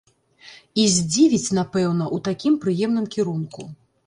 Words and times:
І 0.83 0.85
здзівіць, 0.93 1.53
напэўна, 1.59 2.09
у 2.17 2.19
такім 2.29 2.57
прыемным 2.65 3.05
кірунку. 3.19 3.69